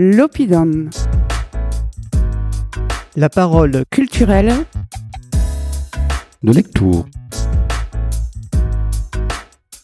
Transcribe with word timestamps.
L'Opidum. 0.00 0.90
La 3.16 3.28
parole 3.28 3.82
culturelle 3.90 4.52
de 6.40 6.52
lecture. 6.52 7.04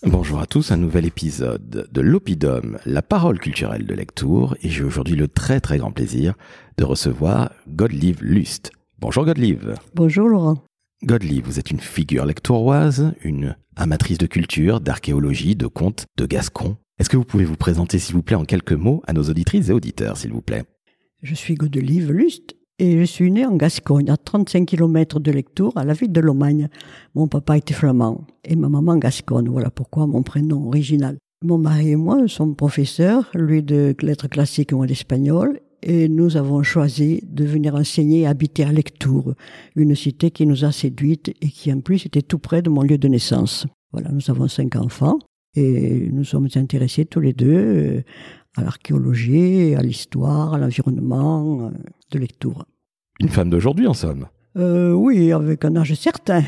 Bonjour 0.06 0.38
à 0.38 0.46
tous, 0.46 0.70
un 0.70 0.76
nouvel 0.76 1.06
épisode 1.06 1.88
de 1.90 2.00
l'Opidum, 2.00 2.78
la 2.86 3.02
parole 3.02 3.40
culturelle 3.40 3.86
de 3.86 3.94
lecture, 3.94 4.56
et 4.62 4.68
j'ai 4.68 4.84
aujourd'hui 4.84 5.16
le 5.16 5.26
très 5.26 5.58
très 5.58 5.78
grand 5.78 5.90
plaisir 5.90 6.34
de 6.78 6.84
recevoir 6.84 7.50
Godlive 7.66 8.22
Lust. 8.22 8.70
Bonjour 9.00 9.24
Godlive. 9.24 9.74
Bonjour 9.96 10.28
Laurent. 10.28 10.62
Godlive, 11.02 11.46
vous 11.46 11.58
êtes 11.58 11.72
une 11.72 11.80
figure 11.80 12.24
lectouroise, 12.24 13.14
une 13.24 13.56
amatrice 13.74 14.18
de 14.18 14.26
culture, 14.26 14.80
d'archéologie, 14.80 15.56
de 15.56 15.66
contes, 15.66 16.06
de 16.16 16.26
gascon. 16.26 16.76
Est-ce 16.98 17.08
que 17.08 17.16
vous 17.16 17.24
pouvez 17.24 17.44
vous 17.44 17.56
présenter 17.56 17.98
s'il 17.98 18.14
vous 18.14 18.22
plaît 18.22 18.36
en 18.36 18.44
quelques 18.44 18.72
mots 18.72 19.02
à 19.08 19.12
nos 19.12 19.24
auditrices 19.24 19.68
et 19.68 19.72
auditeurs 19.72 20.16
s'il 20.16 20.32
vous 20.32 20.42
plaît? 20.42 20.62
Je 21.22 21.34
suis 21.34 21.54
Godelive 21.54 22.12
Lust 22.12 22.54
et 22.78 22.98
je 22.98 23.04
suis 23.04 23.32
née 23.32 23.44
en 23.44 23.56
Gascogne, 23.56 24.10
à 24.10 24.16
35 24.16 24.64
km 24.64 25.18
de 25.18 25.32
Lectour, 25.32 25.76
à 25.76 25.84
la 25.84 25.92
ville 25.92 26.12
de 26.12 26.20
Lomagne. 26.20 26.68
Mon 27.16 27.26
papa 27.26 27.58
était 27.58 27.74
flamand 27.74 28.24
et 28.44 28.54
ma 28.54 28.68
maman 28.68 28.96
gasconne. 28.96 29.48
Voilà 29.48 29.70
pourquoi 29.70 30.06
mon 30.06 30.22
prénom 30.22 30.68
original. 30.68 31.16
Mon 31.44 31.58
mari 31.58 31.90
et 31.90 31.96
moi 31.96 32.28
sommes 32.28 32.54
professeurs, 32.54 33.28
lui 33.34 33.64
de 33.64 33.96
lettres 34.00 34.28
classiques 34.28 34.70
et 34.70 34.76
moi 34.76 34.86
d'espagnol, 34.86 35.60
et 35.82 36.08
nous 36.08 36.36
avons 36.36 36.62
choisi 36.62 37.20
de 37.26 37.44
venir 37.44 37.74
enseigner 37.74 38.20
et 38.20 38.26
habiter 38.26 38.62
à 38.62 38.72
Lectour, 38.72 39.34
une 39.74 39.96
cité 39.96 40.30
qui 40.30 40.46
nous 40.46 40.64
a 40.64 40.70
séduites 40.70 41.34
et 41.40 41.48
qui 41.48 41.72
en 41.72 41.80
plus 41.80 42.06
était 42.06 42.22
tout 42.22 42.38
près 42.38 42.62
de 42.62 42.70
mon 42.70 42.82
lieu 42.82 42.98
de 42.98 43.08
naissance. 43.08 43.66
Voilà, 43.92 44.10
nous 44.12 44.30
avons 44.30 44.46
cinq 44.46 44.76
enfants 44.76 45.18
et 45.56 46.08
nous 46.10 46.24
sommes 46.24 46.48
intéressés 46.54 47.04
tous 47.04 47.20
les 47.20 47.32
deux 47.32 47.46
euh, 47.48 48.02
à 48.56 48.62
l'archéologie, 48.62 49.74
à 49.74 49.82
l'histoire, 49.82 50.54
à 50.54 50.58
l'environnement 50.58 51.66
euh, 51.66 51.70
de 52.10 52.18
Lectour. 52.18 52.66
Une 53.20 53.28
femme 53.28 53.50
d'aujourd'hui 53.50 53.86
en 53.86 53.94
somme 53.94 54.26
euh, 54.56 54.92
oui, 54.92 55.32
avec 55.32 55.64
un 55.64 55.74
âge 55.74 55.94
certain. 55.94 56.44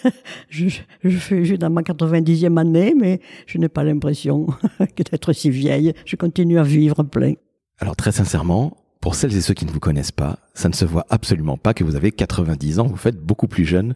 je, 0.48 0.68
je, 1.04 1.18
fais, 1.18 1.40
je 1.40 1.48
suis 1.48 1.58
dans 1.58 1.68
ma 1.68 1.82
90e 1.82 2.58
année, 2.58 2.94
mais 2.98 3.20
je 3.46 3.58
n'ai 3.58 3.68
pas 3.68 3.84
l'impression 3.84 4.46
d'être 4.96 5.34
si 5.34 5.50
vieille. 5.50 5.92
Je 6.06 6.16
continue 6.16 6.58
à 6.58 6.62
vivre 6.62 7.02
plein. 7.02 7.34
Alors 7.78 7.96
très 7.96 8.12
sincèrement, 8.12 8.78
pour 9.02 9.14
celles 9.14 9.36
et 9.36 9.42
ceux 9.42 9.52
qui 9.52 9.66
ne 9.66 9.70
vous 9.70 9.78
connaissent 9.78 10.10
pas, 10.10 10.38
ça 10.54 10.70
ne 10.70 10.74
se 10.74 10.86
voit 10.86 11.04
absolument 11.10 11.58
pas 11.58 11.74
que 11.74 11.84
vous 11.84 11.96
avez 11.96 12.12
90 12.12 12.78
ans, 12.78 12.86
vous 12.86 12.96
faites 12.96 13.20
beaucoup 13.20 13.46
plus 13.46 13.66
jeune. 13.66 13.94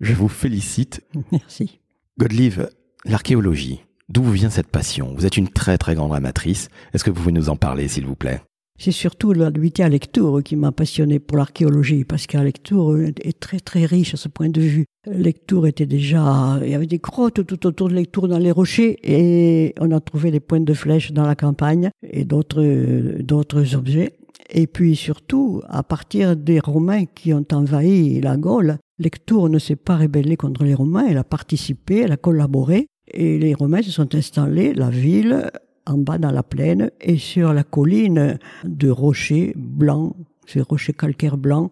Je 0.00 0.14
vous 0.14 0.28
félicite. 0.28 1.02
Merci. 1.32 1.80
Godlive, 2.18 2.70
l'archéologie, 3.06 3.82
d'où 4.08 4.24
vient 4.24 4.50
cette 4.50 4.68
passion? 4.68 5.14
Vous 5.16 5.26
êtes 5.26 5.36
une 5.36 5.48
très 5.48 5.78
très 5.78 5.94
grande 5.94 6.14
amatrice. 6.14 6.68
Est-ce 6.92 7.04
que 7.04 7.10
vous 7.10 7.20
pouvez 7.20 7.32
nous 7.32 7.48
en 7.48 7.56
parler, 7.56 7.88
s'il 7.88 8.06
vous 8.06 8.16
plaît? 8.16 8.40
C'est 8.78 8.92
surtout 8.92 9.32
à 9.32 9.88
Lectour 9.88 10.42
qui 10.42 10.54
m'a 10.54 10.70
passionné 10.70 11.18
pour 11.18 11.38
l'archéologie, 11.38 12.04
parce 12.04 12.26
qu'à 12.26 12.44
Lectour 12.44 12.98
est 12.98 13.40
très 13.40 13.58
très 13.58 13.86
riche 13.86 14.12
à 14.12 14.18
ce 14.18 14.28
point 14.28 14.50
de 14.50 14.60
vue. 14.60 14.84
Lectour 15.06 15.66
était 15.66 15.86
déjà, 15.86 16.58
il 16.62 16.68
y 16.68 16.74
avait 16.74 16.86
des 16.86 16.98
grottes 16.98 17.46
tout 17.46 17.66
autour 17.66 17.88
de 17.88 17.94
Lectour 17.94 18.28
dans 18.28 18.38
les 18.38 18.50
rochers, 18.50 18.98
et 19.02 19.74
on 19.80 19.92
a 19.92 20.00
trouvé 20.00 20.30
des 20.30 20.40
pointes 20.40 20.66
de 20.66 20.74
flèches 20.74 21.12
dans 21.12 21.24
la 21.24 21.34
campagne 21.34 21.88
et 22.02 22.26
d'autres 22.26 23.74
objets. 23.74 24.18
Et 24.50 24.66
puis 24.66 24.94
surtout, 24.94 25.62
à 25.68 25.82
partir 25.82 26.36
des 26.36 26.60
Romains 26.60 27.06
qui 27.06 27.32
ont 27.32 27.46
envahi 27.52 28.20
la 28.20 28.36
Gaule, 28.36 28.76
Lectour 28.98 29.48
ne 29.48 29.58
s'est 29.58 29.76
pas 29.76 29.96
rébellé 29.96 30.36
contre 30.36 30.64
les 30.64 30.74
Romains, 30.74 31.06
elle 31.08 31.18
a 31.18 31.24
participé, 31.24 32.00
elle 32.00 32.12
a 32.12 32.18
collaboré, 32.18 32.88
et 33.08 33.38
les 33.38 33.54
Romains 33.54 33.82
se 33.82 33.90
sont 33.90 34.14
installés, 34.14 34.74
la 34.74 34.90
ville, 34.90 35.50
en 35.86 35.98
bas 35.98 36.18
dans 36.18 36.30
la 36.30 36.42
plaine, 36.42 36.90
et 37.00 37.16
sur 37.16 37.52
la 37.52 37.62
colline 37.62 38.38
de 38.64 38.90
rochers 38.90 39.52
blancs, 39.56 40.14
ces 40.46 40.60
rochers 40.60 40.92
calcaires 40.92 41.36
blancs, 41.36 41.70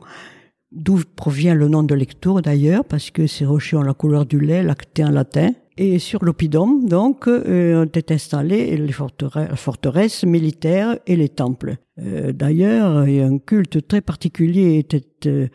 d'où 0.72 1.00
provient 1.16 1.54
le 1.54 1.68
nom 1.68 1.82
de 1.82 1.94
Lectour 1.94 2.42
d'ailleurs, 2.42 2.84
parce 2.84 3.10
que 3.10 3.26
ces 3.26 3.44
rochers 3.44 3.76
ont 3.76 3.82
la 3.82 3.94
couleur 3.94 4.26
du 4.26 4.40
lait, 4.40 4.62
lacté 4.62 5.04
en 5.04 5.10
latin. 5.10 5.52
Et 5.76 5.98
sur 5.98 6.24
l'Oppidum, 6.24 6.88
donc, 6.88 7.26
euh, 7.26 7.82
ont 7.82 7.86
été 7.86 8.14
installées 8.14 8.76
les 8.76 8.92
forteresses, 8.92 10.24
militaires 10.24 10.98
et 11.06 11.16
les 11.16 11.28
temples. 11.28 11.76
Euh, 11.98 12.32
d'ailleurs, 12.32 13.08
il 13.08 13.14
y 13.14 13.20
a 13.20 13.26
un 13.26 13.38
culte 13.38 13.86
très 13.88 14.00
particulier 14.00 14.78
était 14.78 15.02
euh, 15.26 15.48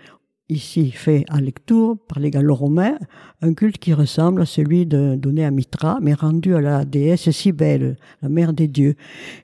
ici 0.49 0.91
fait 0.91 1.25
à 1.29 1.39
Lectour 1.39 1.97
par 2.07 2.19
les 2.19 2.31
Gallo-Romains, 2.31 2.97
un 3.41 3.53
culte 3.53 3.77
qui 3.77 3.93
ressemble 3.93 4.41
à 4.41 4.45
celui 4.45 4.85
de, 4.85 5.15
donné 5.15 5.45
à 5.45 5.51
Mitra, 5.51 5.99
mais 6.01 6.13
rendu 6.13 6.55
à 6.55 6.61
la 6.61 6.85
déesse 6.85 7.29
Cybèle, 7.29 7.97
la 8.21 8.29
mère 8.29 8.53
des 8.53 8.67
dieux. 8.67 8.95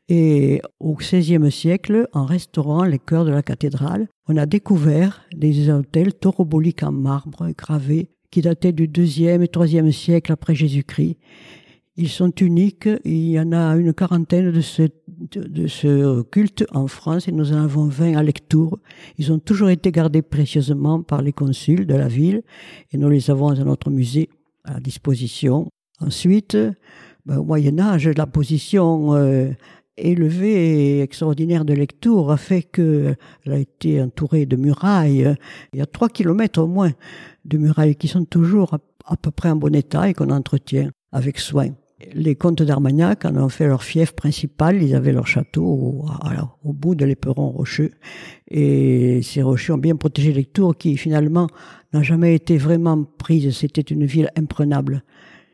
Et 0.10 0.62
au 0.80 0.96
XVIe 0.96 1.52
siècle, 1.52 2.08
en 2.14 2.26
restaurant 2.26 2.84
les 2.84 3.00
chœurs 3.00 3.26
de 3.26 3.32
la 3.32 3.44
cathédrale, 3.44 4.08
on 4.28 4.38
a 4.38 4.46
découvert 4.46 5.24
des 5.36 5.70
autels 5.70 6.14
tauroboliques 6.14 6.84
en 6.84 6.92
marbre 6.92 7.50
gravés 7.58 8.10
qui 8.32 8.42
dataient 8.42 8.74
du 8.74 8.88
deuxième 8.88 9.44
et 9.44 9.48
troisième 9.48 9.92
siècle 9.92 10.32
après 10.32 10.56
Jésus-Christ. 10.56 11.18
Ils 11.98 12.10
sont 12.10 12.32
uniques. 12.42 12.90
Il 13.06 13.30
y 13.30 13.40
en 13.40 13.54
a 13.54 13.76
une 13.78 13.94
quarantaine 13.94 14.52
de 14.52 14.62
ce, 14.62 14.90
de, 15.20 15.68
ce 15.68 16.22
culte 16.24 16.66
en 16.72 16.88
France 16.88 17.28
et 17.28 17.31
nous 17.31 17.52
en 17.53 17.64
avons 17.64 17.88
20 17.88 18.16
à 18.16 18.24
Lectour. 18.24 18.80
Ils 19.18 19.31
ont 19.31 19.40
toujours 19.40 19.70
été 19.70 19.92
gardés 19.92 20.22
précieusement 20.22 21.02
par 21.02 21.22
les 21.22 21.34
consuls 21.34 21.86
de 21.86 21.96
la 21.96 22.08
ville 22.08 22.44
et 22.92 22.98
nous 22.98 23.09
les 23.09 23.30
avons 23.31 23.54
dans 23.54 23.66
notre 23.66 23.90
musée 23.90 24.30
à 24.64 24.80
disposition. 24.80 25.68
Ensuite, 26.00 26.58
ben, 27.25 27.38
au 27.38 27.44
Moyen 27.44 27.80
Âge, 27.80 28.08
la 28.09 28.28
position 28.28 29.14
euh, 29.16 29.50
élevée 29.98 30.98
et 30.98 31.02
extraordinaire 31.02 31.66
de 31.66 31.74
Lectour 31.74 32.31
a 32.31 32.38
fait 32.38 32.64
qu'elle 32.64 33.18
a 33.48 33.58
été 33.58 34.02
entourée 34.02 34.46
de 34.46 34.56
murailles. 34.56 35.36
Il 35.74 35.80
y 35.80 35.81
a 35.81 35.86
trois 35.86 36.09
kilomètres 36.09 36.62
au 36.62 36.68
moins 36.68 36.92
de 37.46 37.58
murailles 37.58 37.96
qui 37.96 38.08
sont 38.08 38.25
toujours 38.25 38.78
à 39.06 39.18
peu 39.18 39.31
près 39.31 39.50
en 39.50 39.56
bon 39.56 39.74
état 39.75 40.09
et 40.09 40.14
qu'on 40.14 40.30
entretient 40.30 40.90
avec 41.12 41.40
soin. 41.40 41.70
Les 42.13 42.35
comtes 42.35 42.61
d'Armagnac 42.61 43.23
en 43.23 43.38
ont 43.38 43.47
fait 43.47 43.67
leur 43.67 43.83
fief 43.83 44.11
principal. 44.11 44.83
Ils 44.83 44.95
avaient 44.95 45.13
leur 45.13 45.28
château 45.28 45.63
au, 46.63 46.73
bout 46.73 46.94
de 46.94 47.06
l'éperon 47.06 47.50
rocheux. 47.50 47.91
Et 48.50 49.22
ces 49.22 49.41
rochers 49.41 49.73
ont 49.73 49.78
bien 49.78 49.95
protégé 49.95 50.33
les 50.33 50.44
tours 50.44 50.78
qui, 50.78 50.97
finalement, 50.97 51.47
n'a 51.94 52.03
jamais 52.03 52.35
été 52.35 52.57
vraiment 52.57 53.03
prise. 53.03 53.50
C'était 53.56 53.81
une 53.81 54.06
ville 54.06 54.29
imprenable. 54.35 55.03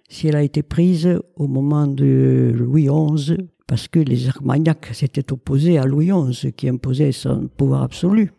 Si 0.09 0.27
elle 0.27 0.35
a 0.35 0.41
été 0.41 0.63
prise 0.63 1.19
au 1.35 1.47
moment 1.47 1.85
de 1.85 2.51
Louis 2.55 2.87
XI, 2.87 3.37
parce 3.67 3.87
que 3.87 3.99
les 3.99 4.27
Armagnacs 4.27 4.89
s'étaient 4.93 5.31
opposés 5.31 5.77
à 5.77 5.85
Louis 5.85 6.11
XI, 6.11 6.53
qui 6.53 6.67
imposait 6.67 7.11
son 7.11 7.49
pouvoir 7.55 7.83
absolu. 7.83 8.31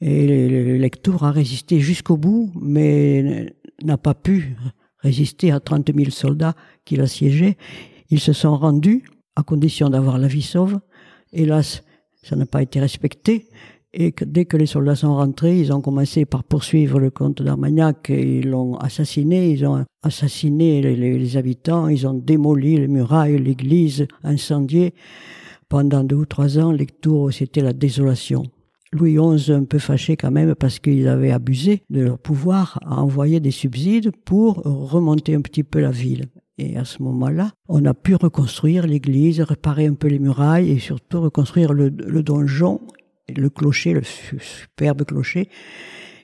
Et 0.00 0.48
le 0.48 0.76
lectour 0.78 1.24
a 1.24 1.30
résisté 1.30 1.78
jusqu'au 1.78 2.16
bout, 2.16 2.50
mais 2.60 3.54
n'a 3.84 3.98
pas 3.98 4.14
pu 4.14 4.56
résister 5.06 5.52
à 5.52 5.60
30 5.60 5.94
000 5.94 6.10
soldats 6.10 6.54
qui 6.84 6.96
l'assiégeaient. 6.96 7.56
Ils 8.10 8.20
se 8.20 8.32
sont 8.32 8.56
rendus 8.56 9.04
à 9.36 9.42
condition 9.42 9.88
d'avoir 9.90 10.18
la 10.18 10.28
vie 10.28 10.42
sauve. 10.42 10.80
Hélas, 11.32 11.82
ça 12.22 12.36
n'a 12.36 12.46
pas 12.46 12.62
été 12.62 12.80
respecté. 12.80 13.48
Et 13.98 14.12
dès 14.26 14.44
que 14.44 14.56
les 14.56 14.66
soldats 14.66 14.96
sont 14.96 15.14
rentrés, 15.14 15.58
ils 15.58 15.72
ont 15.72 15.80
commencé 15.80 16.26
par 16.26 16.44
poursuivre 16.44 16.98
le 17.00 17.10
comte 17.10 17.40
d'Armagnac 17.40 18.10
et 18.10 18.40
ils 18.40 18.50
l'ont 18.50 18.76
assassiné. 18.76 19.50
Ils 19.50 19.64
ont 19.64 19.84
assassiné 20.02 20.82
les, 20.82 21.36
habitants, 21.36 21.88
ils 21.88 22.06
ont 22.06 22.12
démoli 22.12 22.76
les 22.76 22.88
murailles, 22.88 23.38
l'église, 23.38 24.06
incendié. 24.22 24.92
Pendant 25.68 26.04
deux 26.04 26.16
ou 26.16 26.26
trois 26.26 26.58
ans, 26.58 26.72
les 26.72 26.86
tours, 26.86 27.32
c'était 27.32 27.62
la 27.62 27.72
désolation. 27.72 28.44
Louis 28.92 29.16
XI 29.16 29.52
un 29.52 29.64
peu 29.64 29.78
fâché 29.78 30.16
quand 30.16 30.30
même 30.30 30.54
parce 30.54 30.78
qu'ils 30.78 31.08
avaient 31.08 31.32
abusé 31.32 31.82
de 31.90 32.02
leur 32.02 32.18
pouvoir 32.18 32.78
à 32.84 33.00
envoyer 33.00 33.40
des 33.40 33.50
subsides 33.50 34.12
pour 34.24 34.62
remonter 34.62 35.34
un 35.34 35.40
petit 35.40 35.64
peu 35.64 35.80
la 35.80 35.90
ville. 35.90 36.26
Et 36.58 36.76
à 36.76 36.84
ce 36.84 37.02
moment-là, 37.02 37.52
on 37.68 37.84
a 37.84 37.92
pu 37.92 38.14
reconstruire 38.14 38.86
l'église, 38.86 39.40
réparer 39.42 39.86
un 39.86 39.94
peu 39.94 40.08
les 40.08 40.18
murailles 40.18 40.70
et 40.70 40.78
surtout 40.78 41.20
reconstruire 41.20 41.72
le, 41.74 41.90
donjon, 41.90 42.80
le 43.28 43.50
clocher, 43.50 43.92
le 43.92 44.02
superbe 44.02 45.04
clocher, 45.04 45.50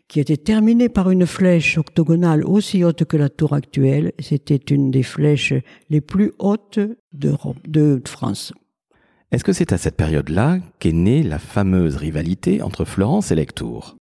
qui 0.08 0.20
était 0.20 0.38
terminé 0.38 0.88
par 0.88 1.10
une 1.10 1.26
flèche 1.26 1.76
octogonale 1.76 2.44
aussi 2.44 2.82
haute 2.82 3.04
que 3.04 3.16
la 3.18 3.28
tour 3.28 3.52
actuelle. 3.52 4.12
C'était 4.18 4.56
une 4.56 4.90
des 4.90 5.02
flèches 5.02 5.54
les 5.90 6.00
plus 6.00 6.32
hautes 6.38 6.80
de 7.12 8.02
France. 8.06 8.54
Est-ce 9.32 9.44
que 9.44 9.54
c'est 9.54 9.72
à 9.72 9.78
cette 9.78 9.96
période-là 9.96 10.58
qu'est 10.78 10.92
née 10.92 11.22
la 11.22 11.38
fameuse 11.38 11.96
rivalité 11.96 12.60
entre 12.60 12.84
Florence 12.84 13.32
et 13.32 13.34
Lectour 13.34 13.96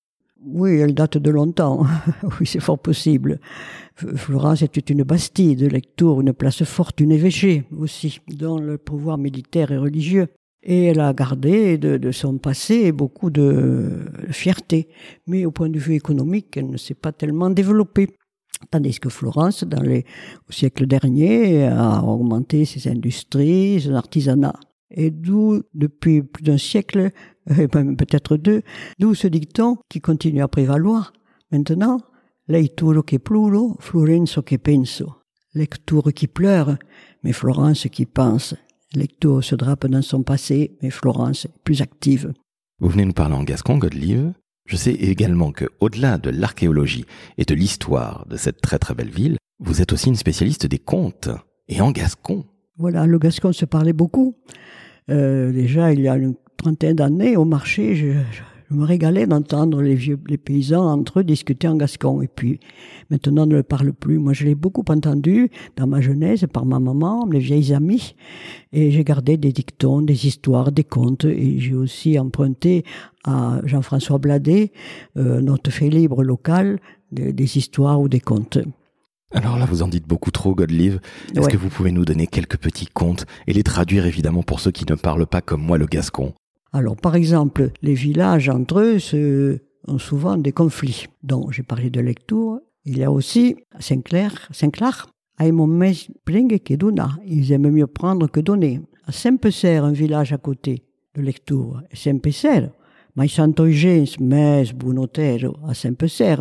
Oui, 0.45 0.71
elle 0.71 0.93
date 0.93 1.17
de 1.17 1.29
longtemps. 1.29 1.85
oui, 2.39 2.45
c'est 2.45 2.59
fort 2.59 2.77
possible. 2.77 3.39
Florence 3.95 4.61
était 4.61 4.81
une 4.81 5.03
bastide, 5.03 5.71
Lectour 5.71 6.19
une 6.19 6.33
place 6.33 6.65
forte, 6.65 6.99
une 6.99 7.13
évêché 7.13 7.63
aussi, 7.77 8.19
dont 8.27 8.57
le 8.57 8.77
pouvoir 8.77 9.17
militaire 9.17 9.71
et 9.71 9.77
religieux. 9.77 10.27
Et 10.63 10.87
elle 10.87 10.99
a 10.99 11.13
gardé 11.13 11.77
de, 11.77 12.11
son 12.11 12.37
passé 12.37 12.91
beaucoup 12.91 13.29
de 13.29 14.05
fierté. 14.31 14.89
Mais 15.27 15.45
au 15.45 15.51
point 15.51 15.69
de 15.69 15.79
vue 15.79 15.95
économique, 15.95 16.57
elle 16.57 16.69
ne 16.69 16.77
s'est 16.77 16.93
pas 16.93 17.13
tellement 17.13 17.49
développée. 17.49 18.09
Tandis 18.69 18.99
que 18.99 19.07
Florence, 19.07 19.63
dans 19.63 19.81
les, 19.81 20.03
au 20.49 20.51
siècle 20.51 20.87
dernier, 20.87 21.67
a 21.67 22.03
augmenté 22.03 22.65
ses 22.65 22.89
industries, 22.89 23.79
son 23.79 23.95
artisanat. 23.95 24.55
Et 24.91 25.09
d'où, 25.11 25.61
depuis 25.73 26.21
plus 26.21 26.43
d'un 26.43 26.57
siècle, 26.57 27.11
euh, 27.49 27.67
même 27.73 27.95
peut-être 27.95 28.37
deux, 28.37 28.61
d'où 28.99 29.15
ce 29.15 29.27
dicton 29.27 29.77
qui 29.89 30.01
continue 30.01 30.41
à 30.41 30.47
prévaloir. 30.47 31.13
Maintenant, 31.51 31.99
leituro 32.47 33.03
che 33.03 33.19
pluro, 33.19 33.75
Florenzo 33.79 34.43
che 34.43 34.57
penso. 34.57 35.17
Lecture 35.53 36.13
qui 36.13 36.27
pleure, 36.27 36.77
mais 37.23 37.33
Florence 37.33 37.87
qui 37.89 38.05
pense. 38.05 38.55
Lecture 38.93 39.43
se 39.43 39.55
drape 39.55 39.87
dans 39.87 40.01
son 40.01 40.23
passé, 40.23 40.77
mais 40.81 40.91
Florence 40.91 41.45
est 41.45 41.63
plus 41.63 41.81
active. 41.81 42.33
Vous 42.79 42.89
venez 42.89 43.05
nous 43.05 43.13
parler 43.13 43.35
en 43.35 43.43
gascon, 43.43 43.77
Godelive. 43.77 44.33
Je 44.65 44.75
sais 44.75 44.93
également 44.93 45.51
que, 45.51 45.65
au-delà 45.79 46.17
de 46.17 46.29
l'archéologie 46.29 47.05
et 47.37 47.45
de 47.45 47.53
l'histoire 47.53 48.25
de 48.27 48.37
cette 48.37 48.61
très 48.61 48.79
très 48.79 48.93
belle 48.93 49.09
ville, 49.09 49.37
vous 49.59 49.81
êtes 49.81 49.93
aussi 49.93 50.09
une 50.09 50.15
spécialiste 50.15 50.65
des 50.65 50.79
contes, 50.79 51.29
et 51.67 51.81
en 51.81 51.91
gascon. 51.91 52.45
Voilà, 52.77 53.05
le 53.05 53.19
gascon 53.19 53.53
se 53.53 53.65
parlait 53.65 53.93
beaucoup. 53.93 54.35
Euh, 55.09 55.51
déjà, 55.51 55.91
il 55.93 56.01
y 56.01 56.07
a 56.07 56.15
une 56.15 56.35
trentaine 56.57 56.95
d'années, 56.95 57.35
au 57.35 57.45
marché, 57.45 57.95
je, 57.95 58.13
je 58.71 58.75
me 58.77 58.85
régalais 58.85 59.27
d'entendre 59.27 59.81
les 59.81 59.95
vieux, 59.95 60.17
les 60.27 60.37
paysans 60.37 60.85
entre 60.85 61.19
eux 61.19 61.23
discuter 61.23 61.67
en 61.67 61.75
gascon. 61.75 62.21
Et 62.21 62.27
puis, 62.27 62.59
maintenant, 63.09 63.43
on 63.43 63.47
ne 63.47 63.55
le 63.55 63.63
parle 63.63 63.91
plus. 63.91 64.17
Moi, 64.17 64.33
je 64.33 64.45
l'ai 64.45 64.55
beaucoup 64.55 64.85
entendu 64.87 65.49
dans 65.75 65.87
ma 65.87 65.99
jeunesse 65.99 66.45
par 66.51 66.65
ma 66.65 66.79
maman, 66.79 67.27
les 67.29 67.39
vieilles 67.39 67.73
amies. 67.73 68.15
Et 68.71 68.91
j'ai 68.91 69.03
gardé 69.03 69.37
des 69.37 69.51
dictons, 69.51 70.01
des 70.01 70.25
histoires, 70.25 70.71
des 70.71 70.85
contes. 70.85 71.25
Et 71.25 71.59
j'ai 71.59 71.73
aussi 71.73 72.17
emprunté 72.17 72.85
à 73.25 73.59
Jean-François 73.65 74.19
Bladet, 74.19 74.71
euh, 75.17 75.41
notre 75.41 75.69
fait 75.69 75.89
libre 75.89 76.23
local, 76.23 76.79
des 77.11 77.57
histoires 77.57 77.99
ou 77.99 78.07
des 78.07 78.21
contes. 78.21 78.59
Alors 79.33 79.57
là, 79.57 79.65
vous 79.65 79.81
en 79.81 79.87
dites 79.87 80.07
beaucoup 80.07 80.31
trop, 80.31 80.53
Godlive. 80.55 80.99
Est-ce 81.31 81.41
Ouais. 81.45 81.51
que 81.51 81.57
vous 81.57 81.69
pouvez 81.69 81.91
nous 81.91 82.03
donner 82.05 82.27
quelques 82.27 82.57
petits 82.57 82.87
contes 82.87 83.25
et 83.47 83.53
les 83.53 83.63
traduire 83.63 84.05
évidemment 84.05 84.43
pour 84.43 84.59
ceux 84.59 84.71
qui 84.71 84.85
ne 84.89 84.95
parlent 84.95 85.25
pas 85.27 85.41
comme 85.41 85.61
moi 85.61 85.77
le 85.77 85.85
gascon? 85.85 86.33
Alors, 86.73 86.95
par 86.97 87.15
exemple, 87.15 87.71
les 87.81 87.93
villages 87.93 88.49
entre 88.49 88.79
eux 88.79 88.99
se, 88.99 89.59
ont 89.87 89.97
souvent 89.99 90.37
des 90.37 90.51
conflits. 90.51 91.05
Donc, 91.23 91.51
j'ai 91.53 91.63
parlé 91.63 91.89
de 91.89 91.99
lecture. 92.01 92.59
Il 92.85 92.97
y 92.97 93.03
a 93.03 93.11
aussi 93.11 93.55
à 93.75 93.81
Saint-Clair, 93.81 94.47
Saint-Clar, 94.51 95.09
dona. 96.77 97.09
Ils 97.25 97.51
aiment 97.51 97.69
mieux 97.71 97.87
prendre 97.87 98.27
que 98.27 98.39
donner. 98.39 98.81
À 99.05 99.11
Saint-Pesser, 99.11 99.77
un 99.77 99.91
village 99.91 100.33
à 100.33 100.37
côté 100.37 100.83
de 101.15 101.21
lecture. 101.21 101.81
Saint-Pesser, 101.93 102.67
mais 103.15 103.27
santo 103.27 103.69
gens, 103.69 104.15
mais 104.19 104.63
bonotero. 104.73 105.57
À 105.67 105.73
Saint-Pesser, 105.73 106.35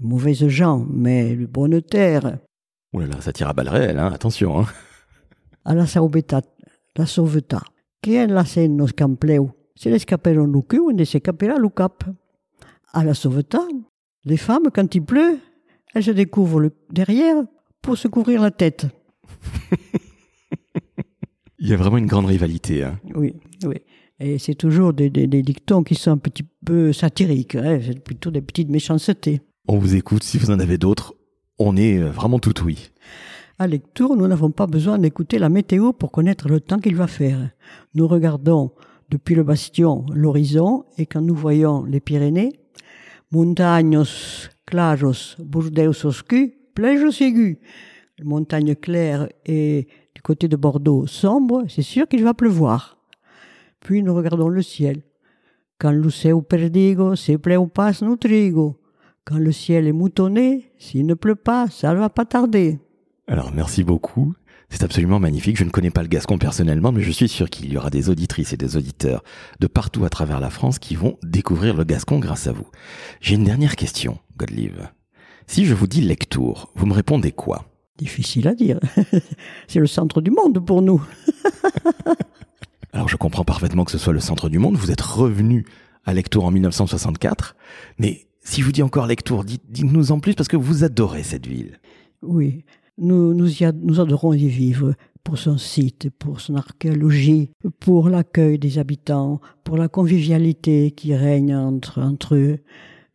de 0.00 0.06
mauvaises 0.06 0.48
gens, 0.48 0.86
mais 0.90 1.36
de 1.36 1.46
bonne 1.46 1.80
terre. 1.82 2.38
Ouh 2.92 3.00
là 3.00 3.06
là, 3.06 3.20
ça 3.20 3.32
tire 3.32 3.48
à 3.48 3.52
balles 3.52 3.68
réelles, 3.68 3.98
hein, 3.98 4.10
attention. 4.12 4.60
Hein. 4.60 4.66
a 5.64 5.74
la 5.74 5.86
saubeta, 5.86 6.42
la 6.96 7.06
sauveta. 7.06 7.62
Qui 8.02 8.26
la 8.26 8.44
sen 8.44 8.76
nos 8.76 8.88
campleu? 8.88 9.48
Se 9.74 9.88
l'escaperon 9.88 10.46
lu 10.46 10.62
cul, 10.62 10.80
on 10.80 11.04
s'escapera 11.04 11.58
lu 11.58 11.70
cap. 11.70 12.04
À 12.92 13.04
la 13.04 13.12
les 14.24 14.36
femmes, 14.36 14.68
quand 14.74 14.94
il 14.94 15.02
pleut, 15.02 15.38
elles 15.94 16.04
se 16.04 16.10
découvrent 16.10 16.60
le 16.60 16.72
derrière 16.90 17.36
pour 17.80 17.96
se 17.96 18.08
couvrir 18.08 18.42
la 18.42 18.50
tête. 18.50 18.86
Il 21.58 21.68
y 21.68 21.74
a 21.74 21.76
vraiment 21.76 21.98
une 21.98 22.06
grande 22.06 22.26
rivalité. 22.26 22.84
Hein. 22.84 22.98
Oui, 23.14 23.34
oui. 23.64 23.76
Et 24.18 24.38
c'est 24.38 24.54
toujours 24.54 24.92
des, 24.92 25.08
des, 25.08 25.26
des 25.26 25.42
dictons 25.42 25.82
qui 25.82 25.94
sont 25.94 26.10
un 26.10 26.18
petit 26.18 26.42
peu 26.42 26.92
satiriques, 26.92 27.54
hein, 27.54 27.80
c'est 27.84 28.02
plutôt 28.02 28.30
des 28.30 28.42
petites 28.42 28.68
méchancetés. 28.68 29.40
On 29.68 29.78
vous 29.78 29.94
écoute, 29.94 30.22
si 30.22 30.38
vous 30.38 30.50
en 30.50 30.58
avez 30.58 30.78
d'autres, 30.78 31.14
on 31.58 31.76
est 31.76 31.98
euh, 31.98 32.10
vraiment 32.10 32.38
tout 32.38 32.54
oui. 32.64 32.90
À 33.58 33.66
lecture, 33.66 34.16
nous 34.16 34.26
n'avons 34.26 34.50
pas 34.50 34.66
besoin 34.66 34.98
d'écouter 34.98 35.38
la 35.38 35.50
météo 35.50 35.92
pour 35.92 36.10
connaître 36.10 36.48
le 36.48 36.60
temps 36.60 36.78
qu'il 36.78 36.96
va 36.96 37.06
faire. 37.06 37.50
Nous 37.94 38.08
regardons 38.08 38.72
depuis 39.10 39.34
le 39.34 39.44
bastion 39.44 40.06
l'horizon 40.14 40.86
et 40.96 41.04
quand 41.04 41.20
nous 41.20 41.34
voyons 41.34 41.84
les 41.84 42.00
Pyrénées, 42.00 42.58
montagnos 43.30 44.48
claros, 44.64 45.36
burdeus 45.38 46.06
oscus, 46.06 46.52
plejos 46.74 47.20
aigus, 47.20 47.58
montagne 48.22 48.74
claire 48.74 49.28
et 49.44 49.88
du 50.14 50.22
côté 50.22 50.48
de 50.48 50.56
Bordeaux 50.56 51.06
sombre, 51.06 51.64
c'est 51.68 51.82
sûr 51.82 52.08
qu'il 52.08 52.24
va 52.24 52.32
pleuvoir. 52.32 52.96
Puis 53.80 54.02
nous 54.02 54.14
regardons 54.14 54.48
le 54.48 54.62
ciel. 54.62 55.02
Quand 55.78 55.92
le 55.92 56.10
seu 56.10 56.40
perdigo, 56.42 57.14
se 57.14 57.32
pas. 57.36 57.92
Quand 59.24 59.38
le 59.38 59.52
ciel 59.52 59.86
est 59.86 59.92
moutonné, 59.92 60.72
s'il 60.78 61.06
ne 61.06 61.14
pleut 61.14 61.36
pas, 61.36 61.68
ça 61.70 61.92
ne 61.92 61.98
va 61.98 62.08
pas 62.08 62.24
tarder. 62.24 62.78
Alors 63.28 63.52
merci 63.52 63.84
beaucoup. 63.84 64.34
C'est 64.70 64.84
absolument 64.84 65.18
magnifique. 65.18 65.56
Je 65.56 65.64
ne 65.64 65.70
connais 65.70 65.90
pas 65.90 66.02
le 66.02 66.08
gascon 66.08 66.38
personnellement, 66.38 66.92
mais 66.92 67.02
je 67.02 67.10
suis 67.10 67.28
sûr 67.28 67.50
qu'il 67.50 67.72
y 67.72 67.76
aura 67.76 67.90
des 67.90 68.08
auditrices 68.08 68.52
et 68.52 68.56
des 68.56 68.76
auditeurs 68.76 69.22
de 69.58 69.66
partout 69.66 70.04
à 70.04 70.08
travers 70.08 70.40
la 70.40 70.48
France 70.48 70.78
qui 70.78 70.94
vont 70.94 71.18
découvrir 71.22 71.76
le 71.76 71.84
gascon 71.84 72.18
grâce 72.18 72.46
à 72.46 72.52
vous. 72.52 72.68
J'ai 73.20 73.34
une 73.34 73.44
dernière 73.44 73.76
question, 73.76 74.18
Godlive. 74.36 74.88
Si 75.46 75.66
je 75.66 75.74
vous 75.74 75.88
dis 75.88 76.00
lectour, 76.00 76.70
vous 76.76 76.86
me 76.86 76.92
répondez 76.92 77.32
quoi? 77.32 77.64
Difficile 77.98 78.46
à 78.46 78.54
dire. 78.54 78.78
C'est 79.68 79.80
le 79.80 79.88
centre 79.88 80.20
du 80.20 80.30
monde 80.30 80.64
pour 80.64 80.82
nous. 80.82 81.04
Alors 82.92 83.08
je 83.08 83.16
comprends 83.16 83.44
parfaitement 83.44 83.84
que 83.84 83.90
ce 83.90 83.98
soit 83.98 84.12
le 84.12 84.20
centre 84.20 84.48
du 84.48 84.58
monde. 84.58 84.76
Vous 84.76 84.92
êtes 84.92 85.00
revenu 85.00 85.66
à 86.04 86.14
Lectour 86.14 86.44
en 86.44 86.50
1964. 86.52 87.56
Mais 87.98 88.28
si 88.42 88.60
je 88.60 88.66
vous 88.66 88.72
dis 88.72 88.82
encore 88.82 89.06
Lectour, 89.06 89.44
dites- 89.44 89.62
dites-nous 89.68 90.12
en 90.12 90.20
plus 90.20 90.34
parce 90.34 90.48
que 90.48 90.56
vous 90.56 90.84
adorez 90.84 91.22
cette 91.22 91.46
ville. 91.46 91.78
Oui, 92.22 92.64
nous, 92.98 93.34
nous, 93.34 93.62
y 93.62 93.64
a- 93.64 93.72
nous 93.72 94.00
adorons 94.00 94.32
y 94.32 94.46
vivre 94.48 94.94
pour 95.24 95.38
son 95.38 95.58
site, 95.58 96.08
pour 96.18 96.40
son 96.40 96.54
archéologie, 96.56 97.50
pour 97.78 98.08
l'accueil 98.08 98.58
des 98.58 98.78
habitants, 98.78 99.40
pour 99.64 99.76
la 99.76 99.88
convivialité 99.88 100.90
qui 100.92 101.14
règne 101.14 101.54
entre, 101.54 102.00
entre 102.00 102.34
eux, 102.36 102.58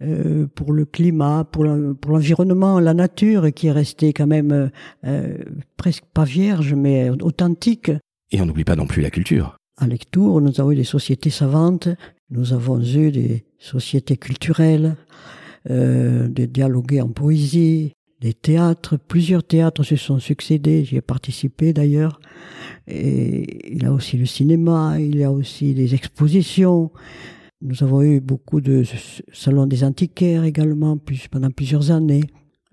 euh, 0.02 0.46
pour 0.54 0.74
le 0.74 0.86
climat, 0.86 1.46
pour 1.46 1.64
le- 1.64 1.94
pour 1.96 2.12
l'environnement, 2.12 2.80
la 2.80 2.94
nature 2.94 3.52
qui 3.54 3.68
est 3.68 3.72
restée 3.72 4.12
quand 4.14 4.28
même 4.28 4.70
euh, 5.06 5.38
presque 5.78 6.04
pas 6.14 6.26
vierge, 6.26 6.74
mais 6.74 7.10
authentique. 7.10 7.92
Et 8.32 8.42
on 8.42 8.46
n'oublie 8.46 8.66
pas 8.66 8.76
non 8.76 8.88
plus 8.88 9.02
la 9.02 9.10
culture. 9.10 9.56
À 9.78 9.88
Lectour, 9.88 10.42
nous 10.42 10.60
avons 10.60 10.72
eu 10.72 10.76
des 10.76 10.84
sociétés 10.84 11.30
savantes, 11.30 11.90
nous 12.30 12.54
avons 12.54 12.82
eu 12.82 13.12
des 13.12 13.45
sociétés 13.60 14.18
culturelles, 14.18 14.96
euh, 15.70 16.28
des 16.28 16.48
dialogués 16.48 17.02
en 17.02 17.10
poésie, 17.10 17.94
des 18.22 18.34
théâtres. 18.34 18.98
Plusieurs 18.98 19.44
théâtres 19.44 19.84
se 19.84 19.96
sont 19.96 20.20
succédés, 20.20 20.86
j'y 20.86 20.98
ai 20.98 21.02
participé 21.02 21.74
d'ailleurs. 21.74 22.20
Et 22.88 23.74
il 23.74 23.84
y 23.84 23.86
a 23.86 23.92
aussi 23.92 24.18
le 24.18 24.26
cinéma, 24.26 25.00
il 25.00 25.18
y 25.18 25.24
a 25.24 25.32
aussi 25.32 25.74
des 25.74 25.96
expositions. 25.96 26.92
Nous 27.62 27.84
avons 27.84 28.04
eu 28.04 28.20
beaucoup 28.20 28.62
de 28.62 28.84
salons 29.34 29.66
des 29.66 29.84
antiquaires 29.84 30.44
également, 30.44 30.98
plus, 30.98 31.28
pendant 31.28 31.50
plusieurs 31.52 31.92
années. 31.92 32.24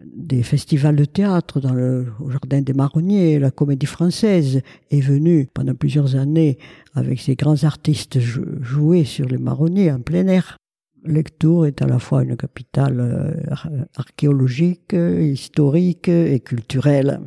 Des 0.05 0.43
festivals 0.43 0.97
de 0.97 1.05
théâtre 1.05 1.61
dans 1.61 1.75
le 1.75 2.07
au 2.19 2.29
Jardin 2.29 2.61
des 2.61 2.73
Marronniers, 2.73 3.39
la 3.39 3.53
Comédie 3.53 3.87
Française 3.87 4.61
est 4.91 5.01
venue 5.01 5.49
pendant 5.55 5.75
plusieurs 5.77 6.17
années 6.17 6.59
avec 6.95 7.21
ses 7.21 7.37
grands 7.37 7.62
artistes 7.62 8.19
jou- 8.19 8.45
jouer 8.61 9.05
sur 9.05 9.27
les 9.29 9.39
marronniers 9.39 9.93
en 9.93 10.01
plein 10.01 10.27
air. 10.27 10.57
Lectour 11.04 11.66
est 11.66 11.82
à 11.82 11.87
la 11.87 11.99
fois 11.99 12.23
une 12.23 12.37
capitale 12.37 13.00
euh, 13.00 13.32
ar- 13.50 13.68
archéologique, 13.97 14.92
historique 14.94 16.09
et 16.09 16.40
culturelle. 16.40 17.21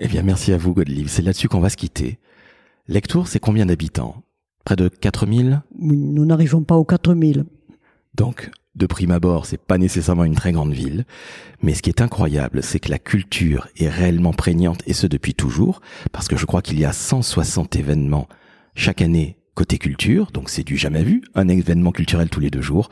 Eh 0.00 0.08
bien 0.08 0.22
merci 0.22 0.52
à 0.52 0.56
vous 0.58 0.74
Godlive. 0.74 1.08
C'est 1.08 1.22
là-dessus 1.22 1.48
qu'on 1.48 1.60
va 1.60 1.70
se 1.70 1.76
quitter. 1.76 2.18
Lectour, 2.88 3.26
c'est 3.28 3.40
combien 3.40 3.66
d'habitants? 3.66 4.22
Près 4.64 4.76
de 4.76 4.88
4000 4.88 5.62
Oui, 5.78 5.96
Nous 5.96 6.24
n'arrivons 6.24 6.62
pas 6.62 6.76
aux 6.76 6.84
4000. 6.84 7.44
Donc, 8.14 8.50
de 8.74 8.86
prime 8.86 9.10
abord, 9.10 9.46
c'est 9.46 9.60
pas 9.60 9.78
nécessairement 9.78 10.24
une 10.24 10.34
très 10.34 10.52
grande 10.52 10.72
ville, 10.72 11.04
mais 11.62 11.74
ce 11.74 11.82
qui 11.82 11.90
est 11.90 12.00
incroyable, 12.02 12.62
c'est 12.62 12.78
que 12.78 12.90
la 12.90 12.98
culture 12.98 13.68
est 13.78 13.88
réellement 13.88 14.32
prégnante, 14.32 14.82
et 14.86 14.92
ce 14.92 15.06
depuis 15.06 15.34
toujours, 15.34 15.80
parce 16.12 16.28
que 16.28 16.36
je 16.36 16.46
crois 16.46 16.62
qu'il 16.62 16.78
y 16.78 16.84
a 16.84 16.92
160 16.92 17.74
événements 17.76 18.28
chaque 18.74 19.00
année 19.02 19.35
côté 19.56 19.78
culture, 19.78 20.30
donc 20.32 20.50
c'est 20.50 20.62
du 20.62 20.76
jamais 20.76 21.02
vu, 21.02 21.22
un 21.34 21.48
événement 21.48 21.90
culturel 21.90 22.28
tous 22.28 22.40
les 22.40 22.50
deux 22.50 22.60
jours, 22.60 22.90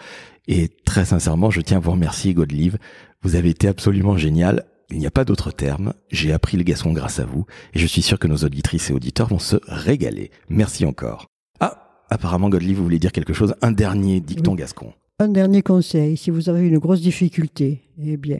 et 0.48 0.68
très 0.84 1.04
sincèrement, 1.04 1.50
je 1.50 1.60
tiens 1.60 1.76
à 1.76 1.80
vous 1.80 1.92
remercier, 1.92 2.34
Godelive, 2.34 2.78
vous 3.22 3.36
avez 3.36 3.50
été 3.50 3.68
absolument 3.68 4.16
génial, 4.16 4.64
il 4.90 4.98
n'y 4.98 5.06
a 5.06 5.10
pas 5.12 5.24
d'autre 5.24 5.50
terme, 5.52 5.92
j'ai 6.10 6.32
appris 6.32 6.56
le 6.56 6.64
gascon 6.64 6.92
grâce 6.92 7.20
à 7.20 7.26
vous, 7.26 7.44
et 7.74 7.78
je 7.78 7.86
suis 7.86 8.02
sûr 8.02 8.18
que 8.18 8.26
nos 8.26 8.38
auditrices 8.38 8.90
et 8.90 8.94
auditeurs 8.94 9.28
vont 9.28 9.38
se 9.38 9.56
régaler. 9.68 10.30
Merci 10.48 10.86
encore. 10.86 11.26
Ah, 11.60 12.02
apparemment, 12.08 12.48
Godelive, 12.48 12.78
vous 12.78 12.84
voulez 12.84 12.98
dire 12.98 13.12
quelque 13.12 13.34
chose, 13.34 13.54
un 13.60 13.72
dernier 13.72 14.20
dicton 14.20 14.52
Oui. 14.52 14.58
gascon. 14.58 14.94
Un 15.20 15.28
dernier 15.28 15.62
conseil, 15.62 16.16
si 16.16 16.30
vous 16.30 16.48
avez 16.48 16.66
une 16.66 16.78
grosse 16.78 17.02
difficulté, 17.02 17.82
eh 18.02 18.16
bien, 18.16 18.38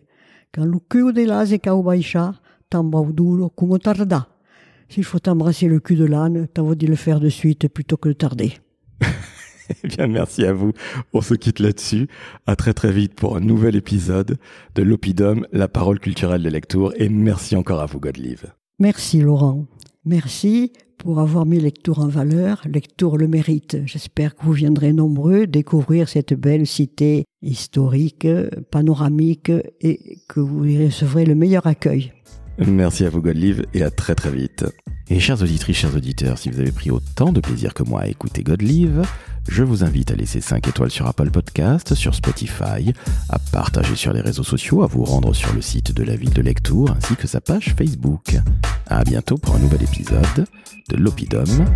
quand 0.53 0.65
le 0.65 0.79
cul 0.89 1.13
de 1.13 1.83
baixa, 1.83 2.33
tambau 2.71 3.13
duro 3.13 3.51
como 3.51 3.79
tarda. 3.79 4.34
S'il 4.89 5.05
faut 5.05 5.29
embrasser 5.29 5.67
le 5.67 5.81
cul 5.81 5.97
de 5.97 6.05
l'âne, 6.05 6.47
t'en 6.49 6.65
vaut 6.65 6.75
le 6.75 6.97
faire 6.97 7.21
de 7.21 7.29
suite 7.29 7.69
plutôt 7.69 7.97
que 7.97 8.09
de 8.09 8.15
tarder. 8.15 8.55
Eh 9.83 9.89
bien, 9.89 10.07
merci 10.07 10.45
à 10.45 10.53
vous. 10.53 10.73
On 11.15 11.23
se 11.23 11.33
quitte 11.33 11.59
là-dessus. 11.59 12.07
À 12.47 12.55
très 12.55 12.75
très 12.75 12.93
vite 12.93 13.15
pour 13.15 13.37
un 13.37 13.41
nouvel 13.41 13.77
épisode 13.77 14.37
de 14.75 14.83
l'Opidum, 14.83 15.47
la 15.53 15.69
parole 15.69 16.01
culturelle 16.01 16.43
de 16.43 16.51
Lectour. 16.51 16.93
Et 16.97 17.09
merci 17.09 17.57
encore 17.57 17.81
à 17.81 17.87
vous, 17.87 17.99
Godlive. 17.99 18.53
Merci 18.79 19.21
Laurent. 19.21 19.67
Merci 20.05 20.73
pour 20.99 21.19
avoir 21.21 21.47
mis 21.47 21.61
Lectour 21.61 22.01
en 22.01 22.09
valeur. 22.09 22.63
Lectour 22.67 23.17
le 23.17 23.29
mérite. 23.29 23.79
J'espère 23.87 24.35
que 24.35 24.45
vous 24.45 24.53
viendrez 24.53 24.93
nombreux 24.93 25.47
découvrir 25.47 26.09
cette 26.09 26.35
belle 26.35 26.67
cité 26.67 27.25
historique, 27.43 28.27
panoramique 28.71 29.53
et 29.81 30.19
que 30.29 30.41
vous 30.41 30.65
y 30.65 30.85
recevrez 30.87 31.25
le 31.25 31.35
meilleur 31.35 31.67
accueil. 31.67 32.13
Merci 32.59 33.05
à 33.05 33.11
vous 33.11 33.21
Godlive 33.21 33.67
et 33.75 33.83
à 33.83 33.91
très 33.91 34.15
très 34.15 34.31
vite. 34.31 34.65
Et 35.09 35.21
chers 35.21 35.43
auditrices, 35.43 35.77
chers 35.77 35.95
auditeurs, 35.95 36.39
si 36.39 36.51
vous 36.51 36.61
avez 36.61 36.73
pris 36.73 36.91
autant 36.91 37.33
de 37.33 37.41
plaisir 37.41 37.75
que 37.75 37.83
moi 37.83 38.03
à 38.03 38.07
écouter 38.07 38.43
Godlive, 38.43 39.03
je 39.49 39.63
vous 39.63 39.85
invite 39.85 40.11
à 40.11 40.15
laisser 40.15 40.41
5 40.41 40.67
étoiles 40.69 40.91
sur 40.91 41.07
Apple 41.07 41.31
Podcast, 41.31 41.95
sur 41.95 42.15
Spotify, 42.15 42.95
à 43.29 43.39
partager 43.53 43.97
sur 43.97 44.13
les 44.13 44.23
réseaux 44.23 44.45
sociaux, 44.45 44.83
à 44.83 44.87
vous 44.87 45.05
rendre 45.05 45.35
sur 45.35 45.53
le 45.53 45.61
site 45.61 45.93
de 45.93 46.03
la 46.03 46.17
ville 46.17 46.33
de 46.33 46.41
Lectour 46.41 46.91
ainsi 46.91 47.17
que 47.17 47.27
sa 47.27 47.41
page 47.41 47.75
Facebook. 47.77 48.37
À 48.87 49.05
bientôt 49.05 49.37
pour 49.37 49.57
un 49.57 49.59
nouvel 49.59 49.83
épisode 49.83 50.47
de 50.89 50.97
l'Opidum, 50.97 51.67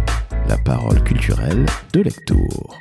la 0.48 0.56
parole 0.56 1.02
culturelle 1.02 1.66
de 1.92 2.00
Lectour. 2.00 2.74